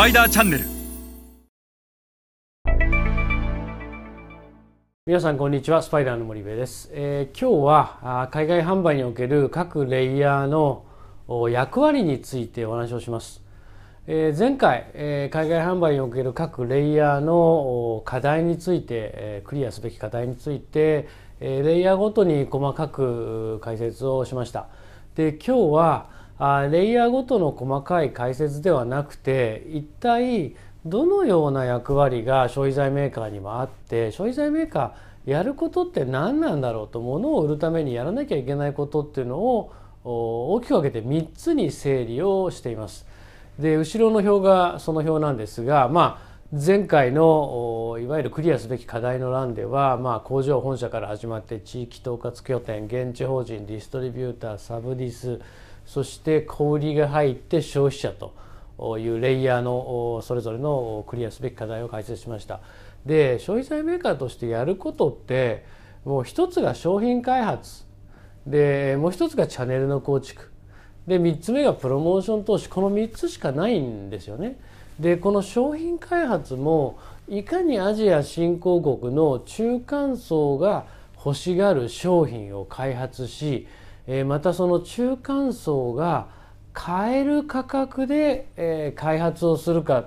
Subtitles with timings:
[0.00, 0.64] パイダーチャンネル。
[5.04, 10.86] 皆さんこんにちはスパイダーの森部です、えー、今日は海外販売における各レイヤーの
[11.50, 13.42] 役割についてお話をします、
[14.06, 21.08] えー、前回、えー、海外販売における各レイヤーの課題について、えクリアすべき課題について、
[21.40, 24.68] えレイヤーごとに細かく解説をしました。
[25.14, 26.09] で今日は
[26.40, 30.56] あレイヤーごとの細かい解説ではなくて一体
[30.86, 43.06] どのような役割が消費財メーカーにもあって消費財メーカーやることって何なんだろうと物を売るためにやらなきゃいけないことっていうのを大きく分けて3つに整理をしています。
[43.58, 55.40] で後ろの表がその表なんですがまあ前回のいわゆるクリアすべき課題の欄では、まあ、工場本社から始まって地域統括拠点現地法人ディストリビューターサブディス
[55.86, 62.60] そして小売りが入って消費者というレイヤーのそれぞれのクリアすべき課題を解説しました。
[63.04, 65.64] で消費財メーカーとしてやることって
[66.04, 67.84] もう一つが商品開発
[68.46, 70.50] でもう一つがチャンネルの構築
[71.06, 74.58] で3つ目がプロモーション投資この3つしかないんですよね。
[74.98, 80.84] でこの商品開発もいかにアジア新興国の中間層が
[81.24, 83.66] 欲しがる商品を開発し
[84.06, 86.28] えまたその中間層が
[86.72, 90.04] 買える価格で、え開発をするか。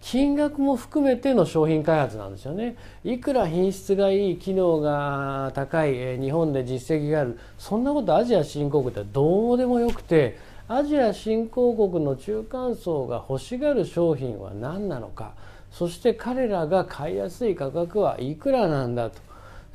[0.00, 2.76] 金額も含めての商品開発なんですよね。
[3.02, 7.38] いくら品質がいい機能が高い、え日本で実績がある。
[7.58, 10.38] そんなことアジア新興国ってどうでもよくて
[10.68, 15.32] アジア新興国の中間層が欲しがる商品は何なのか。
[15.70, 19.18] そして彼らが買いやすい価格はいくらなんだと。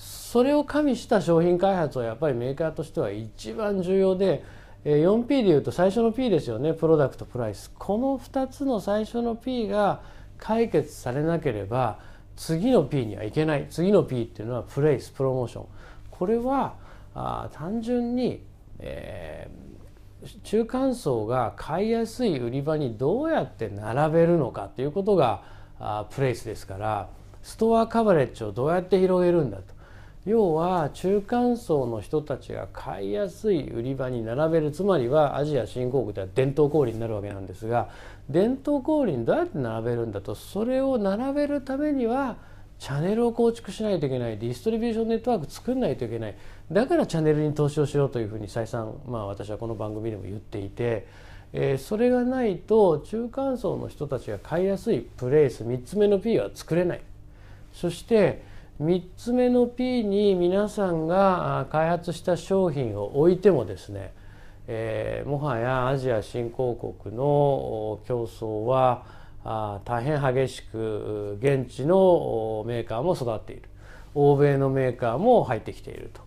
[0.00, 4.42] それを加味した商品開発はやっぱりメーカーとしては一番重要で
[4.84, 6.72] 4P でいうと最初の P ですよね。
[6.72, 7.70] プロダクトプライス。
[7.78, 10.00] この2つの最初の P が
[10.38, 11.98] 解決されなければ
[12.34, 13.66] 次の P にはいけない。
[13.68, 15.66] 次の P っていうのはプレイスプロモーション。
[16.10, 16.76] これは
[17.14, 18.42] あ単純に、
[18.78, 25.42] えー、中間層が買いやすい売り場にどうやって並べるのかっていうことが
[25.78, 27.10] あプレイスですから
[27.42, 29.79] ストアカバレッジをどうやって広げるんだと。
[30.26, 37.88] 要は中間層の人たちが買いやすい売り場に並べるつまりはアジア新興国では伝統小売になるわけなんですが
[38.28, 42.36] 伝統小売にどうやって並べるんだとそれを並べるためには
[42.80, 46.36] チャンネルを構築しないといけないディストリビューションネットワーク作んないといけない。
[46.72, 51.06] だからチャンネルに投資をしようというふうに再三、まあ、私はこの番組でも言っていて、
[51.52, 57.02] えー、それがないと中間層の人たちが買いやすいプレイス3つ目の P は作れない。
[57.74, 58.42] そして
[58.80, 64.14] 3つ目の P に皆さんが開発した商品を置いてもですね、
[64.66, 69.04] えー、もはやアジア新興国の競争は
[69.84, 73.68] 大変激しく現地のメーカーも育っている。
[74.14, 76.22] 欧米のメーカーも入ってきていると。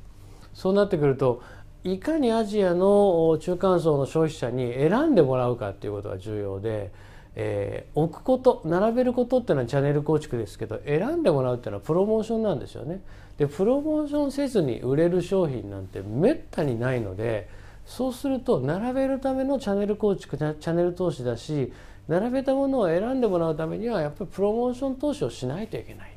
[0.53, 1.41] そうなってくると
[1.83, 6.91] いかにアジアの中間層の消費者に選んでもらうかっていうことが重要で
[7.35, 13.01] えー、置くこと並べることっていうのはチャンネル構築ですけど選んでもらうっていうのはプロモーションなんですよね。
[13.37, 17.49] でプロモーションせずに売れる商品なんてめったにないので
[17.85, 21.73] そうすると並べるためのチャンネル構築チャンネル投資だし
[22.07, 26.11] 並べたものを選んでもらうためにはやっぱりプロモーション投資をしないといけない。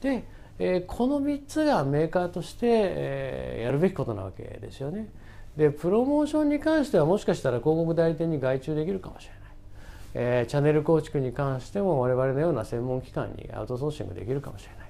[0.00, 0.24] で、
[0.58, 5.08] えー、この3つがメーカーとして、えー、やるべきことなわけですよね。
[5.56, 9.35] でプロモーションに関してはもしかしたら広告代理店に外注できるかもしれない。
[10.18, 14.86] えー、チャンネル構築に関しても我々のような専門機関にアウトソーシングできるかもしれない。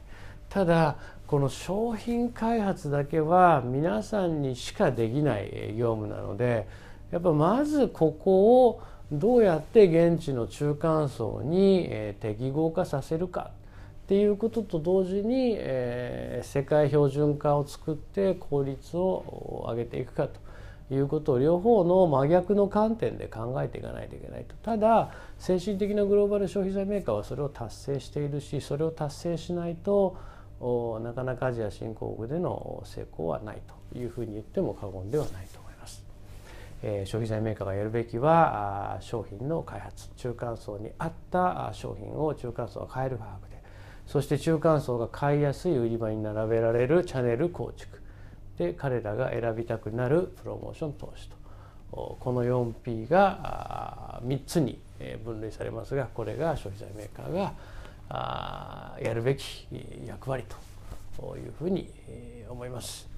[0.49, 6.69] ただこの商品開発だけは皆さんにしかできない業務なので
[7.11, 13.51] やっぱまずここをどうやって現地の中間層に適合化させるか
[14.05, 20.39] っていうことと同時に、え、世界標準化を作って効率を上げていくかと。
[20.91, 30.16] いうことを両方の真逆の観点で考えていかないといけないとただ先進的なグローバル消費財メーカーはそれを達成しているしそれを達成しないと
[31.03, 33.59] なかなかアジア新興国での成功はない
[33.93, 36.05] というふうに言っても過言ではないと思います。
[36.83, 43.63] えー、消費財メーカーがやるべきは商品の開発中間層に合った商品を中間層が買える価格で
[44.07, 48.01] そして中間層が買いやすい売り場に並べられるチャンネル構築
[48.59, 51.37] で彼らが選びたくなるプロモーション投資と
[51.93, 54.79] この 4P が3つに
[55.25, 59.67] 分類されますがこれが消費財メーカーがやるべき
[60.07, 60.45] 役割
[61.19, 61.91] というふうに
[62.49, 63.09] 思います。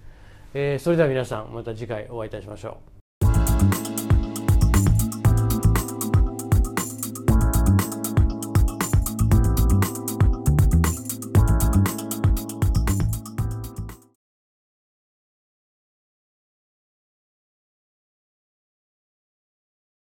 [0.53, 2.98] それでは皆さんまた次回お会いいたしましょう。